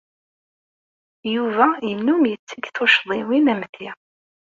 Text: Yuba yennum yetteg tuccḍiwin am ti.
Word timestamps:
Yuba 1.33 1.65
yennum 1.87 2.21
yetteg 2.31 2.63
tuccḍiwin 2.75 3.51
am 3.53 3.61
ti. 3.73 3.89